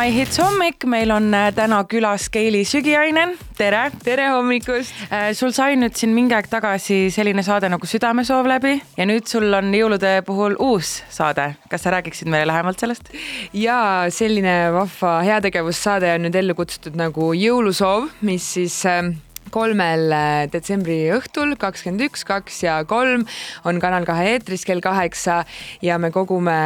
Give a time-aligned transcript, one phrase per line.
[0.00, 3.90] My Hits hommik, meil on äh, täna külas Keili Sügiainen, tere.
[4.04, 4.94] tere hommikust.
[5.12, 9.28] Äh, sul sai nüüd siin mingi aeg tagasi selline saade nagu Südamesoov läbi ja nüüd
[9.28, 11.50] sul on jõulude puhul uus saade.
[11.68, 13.12] kas sa räägiksid meile lähemalt sellest?
[13.52, 19.10] ja selline vahva heategevussaade on nüüd ellu kutsutud nagu Jõulusoov, mis siis äh,
[19.50, 20.12] kolmel
[20.52, 23.26] detsembri õhtul, kakskümmend üks, kaks ja kolm
[23.64, 25.42] on Kanal kahe eetris kell kaheksa
[25.82, 26.60] ja me kogume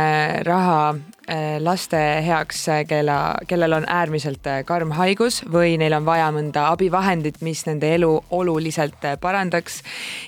[0.45, 0.95] raha
[1.29, 3.13] Äh, laste heaks, äh, kelle,
[3.49, 8.11] kellel on äärmiselt äh, karm haigus või neil on vaja mõnda abivahendit, mis nende elu
[8.31, 9.81] oluliselt parandaks.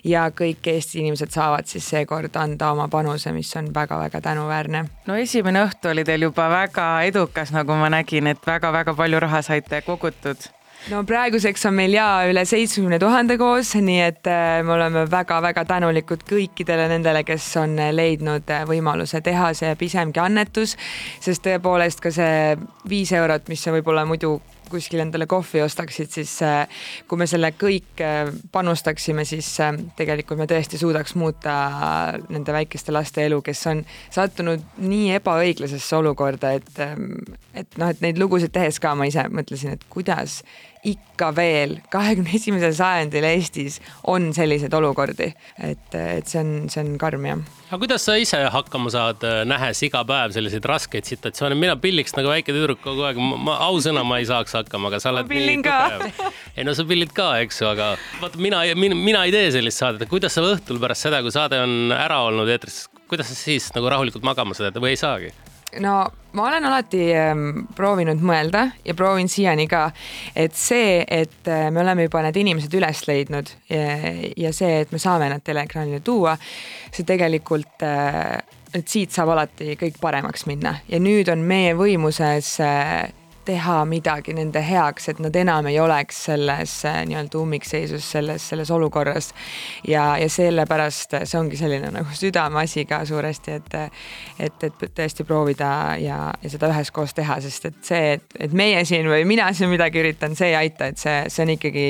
[0.05, 4.85] ja kõik Eesti inimesed saavad siis seekord anda oma panuse, mis on väga-väga tänuväärne.
[5.07, 9.43] no esimene õhtu oli teil juba väga edukas, nagu ma nägin, et väga-väga palju raha
[9.43, 10.49] saite kogutud
[10.91, 15.65] no praeguseks on meil ja üle seitsmekümne tuhande koos, nii et äh, me oleme väga-väga
[15.69, 20.77] tänulikud kõikidele nendele, kes on leidnud äh, võimaluse teha see pisemgi annetus,
[21.25, 22.57] sest tõepoolest ka see
[22.89, 24.37] viis eurot, mis sa võib-olla muidu
[24.71, 28.03] kuskil endale kohvi ostaksid, siis äh, kui me selle kõik
[28.53, 29.49] panustaksime, siis
[29.97, 31.57] tegelikult me tõesti suudaks muuta
[32.29, 33.83] nende väikeste laste elu, kes on
[34.15, 36.73] sattunud nii ebaõiglasesse olukorda, et,
[37.55, 40.41] et noh, et neid lugusid tehes ka ma ise mõtlesin, et kuidas
[40.85, 43.79] ikka veel kahekümne esimesel sajandil Eestis
[44.11, 45.31] on selliseid olukordi,
[45.63, 47.43] et, et see on, see on karm jah.
[47.69, 52.31] aga kuidas sa ise hakkama saad, nähes iga päev selliseid raskeid situatsioone, mina pilliks nagu
[52.33, 56.23] väike tüdruk kogu aeg, ma ausõna, ma ei saaks hakkama, aga sa oled nii tugev.
[56.57, 59.83] ei no sa pillid ka, eks ju, aga vaata, mina, mina, mina ei tee sellist
[59.83, 63.73] saadet, kuidas sa õhtul pärast seda, kui saade on ära olnud eetris, kuidas sa siis
[63.77, 65.35] nagu rahulikult magama saad või ei saagi?
[65.81, 65.97] No
[66.37, 69.87] ma olen alati ähm, proovinud mõelda ja proovin siiani ka,
[70.37, 73.87] et see, et äh, me oleme juba need inimesed üles leidnud ja,
[74.37, 76.37] ja see, et me saame nad teleekraanile tuua,
[76.93, 78.37] see tegelikult äh,
[78.77, 80.77] et siit saab alati kõik paremaks minna.
[80.91, 83.09] Ja nüüd on meie võimuses äh,
[83.47, 88.71] teha midagi nende heaks, et nad enam ei oleks selles äh, nii-öelda ummikseisus, selles, selles
[88.71, 89.33] olukorras.
[89.89, 93.77] ja, ja sellepärast see ongi selline nagu südameasi ka suuresti, et,
[94.39, 95.71] et, et tõesti proovida
[96.03, 99.71] ja, ja seda üheskoos teha, sest et see, et, et meie siin või mina siin
[99.73, 101.87] midagi üritan, see ei aita, et see, see on ikkagi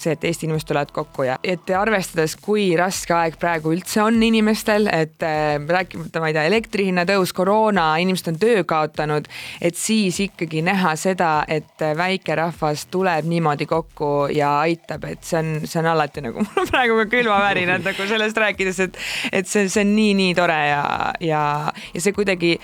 [0.00, 4.20] see, et Eesti inimesed tulevad kokku ja et arvestades, kui raske aeg praegu üldse on
[4.22, 9.28] inimestel, et äh, rääkimata, ma ei tea, elektri hinna tõus, koroona, inimesed on töö kaotanud,
[9.64, 15.40] et siis ikkagi näha seda, et väike rahvas tuleb niimoodi kokku ja aitab, et see
[15.40, 19.00] on, see on alati nagu mul praegu ka külmavärinad nagu sellest rääkides, et,
[19.32, 20.84] et see, see on nii-nii tore ja,
[21.24, 21.46] ja,
[21.94, 22.58] ja see kuidagi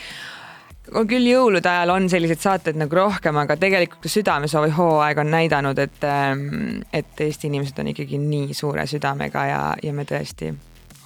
[0.91, 5.79] küll jõulude ajal on selliseid saateid nagu rohkem, aga tegelikult ka Südamesoovi hooaeg on näidanud,
[5.79, 10.53] et, ähm, et Eesti inimesed on ikkagi nii suure südamega ja, ja me tõesti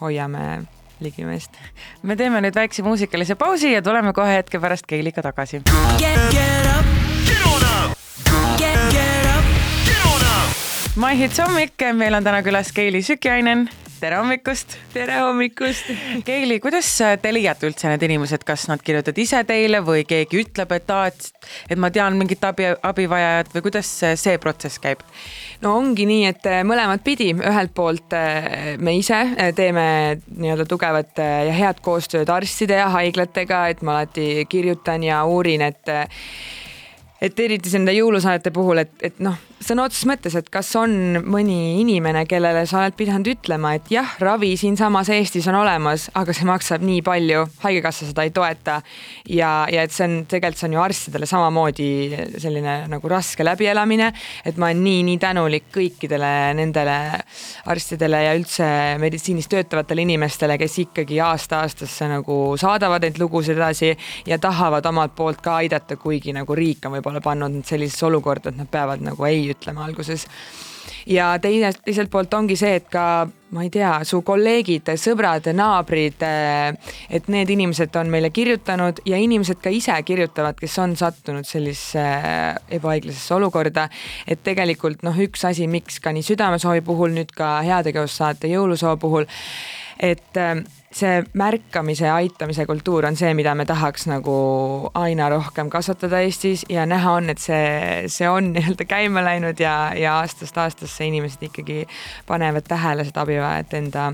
[0.00, 0.64] hoiame
[1.04, 1.58] ligimeest.
[2.02, 5.62] me teeme nüüd väikse muusikalise pausi ja tuleme kohe hetke pärast Keiliga tagasi.
[10.96, 13.68] My Hits hommik, meil on täna külas Keili Sükiainen
[14.00, 14.76] tere hommikust.
[14.92, 15.90] tere hommikust.
[16.26, 16.88] Keili, kuidas
[17.22, 21.08] te leiate üldse need inimesed, kas nad kirjutavad ise teile või keegi ütleb, et aa,
[21.10, 23.90] et, et ma tean mingit abi, abivajajat või kuidas
[24.20, 25.04] see protsess käib?
[25.64, 29.86] no ongi nii, et äh, mõlemat pidi, ühelt poolt äh, me ise äh, teeme
[30.28, 35.94] nii-öelda tugevat ja head koostööd arstide ja haiglatega, et ma alati kirjutan ja uurin, et
[37.22, 40.92] et eriti nende jõulusaadete puhul, et, et noh sõna otseses mõttes, et kas on
[41.24, 46.34] mõni inimene, kellele sa oled pidanud ütlema, et jah, ravi siinsamas Eestis on olemas, aga
[46.36, 48.80] see maksab nii palju, haigekassa seda ei toeta.
[49.28, 51.88] ja, ja et see on tegelikult see on ju arstidele samamoodi
[52.42, 54.10] selline nagu raske läbielamine,
[54.44, 56.98] et ma olen nii-nii tänulik kõikidele nendele
[57.72, 58.68] arstidele ja üldse
[59.00, 63.94] meditsiinis töötavatele inimestele, kes ikkagi aasta-aastasse nagu saadavad neid lugusid edasi
[64.28, 68.50] ja tahavad omalt poolt ka aidata, kuigi nagu riik on võib-olla pannud nad sellisesse olukorda,
[68.50, 70.26] et nad peavad nagu ei ütlema alguses.
[71.06, 76.22] ja teine, teiselt poolt ongi see, et ka ma ei tea, su kolleegid, sõbrad, naabrid,
[77.14, 82.04] et need inimesed on meile kirjutanud ja inimesed ka ise kirjutavad, kes on sattunud sellisesse
[82.74, 83.88] ebaõiglasesse olukorda.
[84.26, 89.28] et tegelikult noh, üks asi, miks ka nii Südamesoovi puhul, nüüd ka heategevussaate Jõulusoo puhul,
[90.02, 90.42] et
[90.94, 94.34] see märkamise aitamise kultuur on see, mida me tahaks nagu
[94.98, 99.74] aina rohkem kasvatada Eestis ja näha on, et see, see on nii-öelda käima läinud ja,
[99.98, 101.82] ja aastast aastasse inimesed ikkagi
[102.28, 104.12] panevad tähele seda abivajajat enda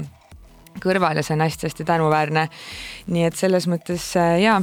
[0.81, 2.49] kõrval ja see on hästi-hästi tänuväärne.
[3.07, 4.63] nii et selles mõttes äh, jaa.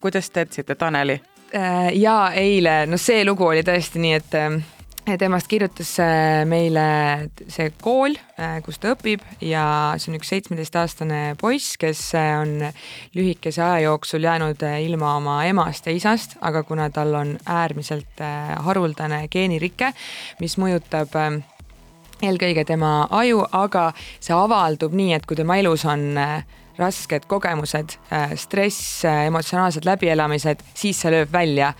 [0.00, 1.20] kuidas te jätsite Taneli?
[1.54, 5.94] Äh, ja eile, no see lugu oli tõesti nii, et äh, temast kirjutas
[6.44, 8.12] meile see kool,
[8.62, 12.66] kus ta õpib ja see on üks seitsmeteistaastane poiss, kes on
[13.16, 18.20] lühikese aja jooksul jäänud ilma oma emast ja isast, aga kuna tal on äärmiselt
[18.68, 19.94] haruldane geenirike,
[20.44, 21.16] mis mõjutab
[22.22, 26.16] eelkõige tema aju, aga see avaldub nii, et kui tema elus on
[26.78, 27.96] rasked kogemused,
[28.38, 31.72] stress, emotsionaalsed läbielamised, siis see lööb välja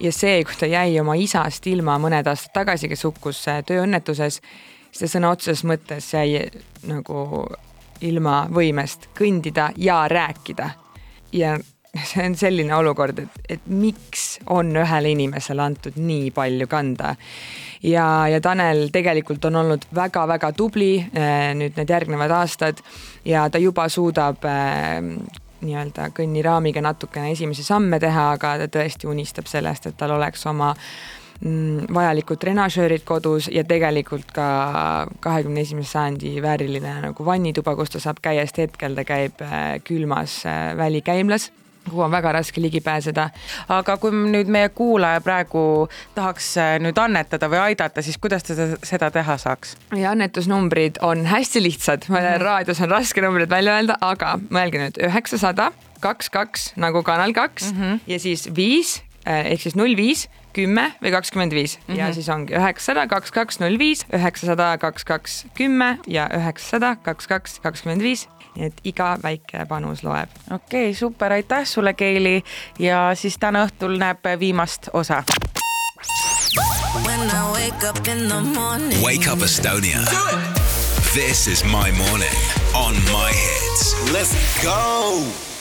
[0.00, 4.40] ja see, kui ta jäi oma isast ilma mõned aastad tagasi, kes hukkus äh, tööõnnetuses,
[4.90, 6.48] siis ta sõna otseses mõttes jäi
[6.88, 7.44] nagu
[8.04, 10.70] ilma võimest kõndida ja rääkida.
[11.32, 11.58] ja
[12.08, 17.14] see on selline olukord, et, et miks on ühele inimesele antud nii palju kanda.
[17.82, 22.82] ja, ja Tanel tegelikult on olnud väga-väga tubli äh, nüüd need järgnevad aastad
[23.24, 25.00] ja ta juba suudab äh,
[25.64, 30.74] nii-öelda kõnniraamiga natukene esimesi samme teha, aga ta tõesti unistab sellest, et tal oleks oma
[30.74, 34.46] mm, vajalikud trenažöörid kodus ja tegelikult ka
[35.24, 39.76] kahekümne esimese sajandi vääriline nagu vannituba, kus ta saab käia, sest hetkel ta käib äh,
[39.86, 40.42] külmas
[40.76, 41.52] välikäimlas
[41.90, 43.28] kuhu on väga raske ligi pääseda.
[43.68, 48.54] aga kui nüüd meie kuulaja praegu tahaks äh, nüüd annetada või aidata, siis kuidas ta
[48.82, 49.76] seda teha saaks?
[49.96, 52.42] ja annetusnumbrid on hästi lihtsad mm, -hmm.
[52.42, 57.72] raadios on raske numbreid välja öelda, aga mõelge nüüd üheksasada, kaks, kaks nagu Kanal kaks
[57.72, 58.00] mm -hmm.
[58.06, 62.14] ja siis viis ehk siis null viis kümme või kakskümmend viis ja mhm.
[62.16, 67.58] siis ongi üheksasada kaks, kaks, null viis, üheksasada kaks, kaks, kümme ja üheksasada kaks, kaks,
[67.64, 70.30] kakskümmend viis nii et iga väike panus loeb.
[70.50, 72.44] okei okay,, super, aitäh sulle, Keili
[72.78, 75.22] ja siis täna õhtul näeb viimast osa.
[79.02, 80.00] Wake up Estonia.
[81.14, 82.38] This is my morning
[82.74, 83.94] on my hits.
[84.12, 85.53] Let's go.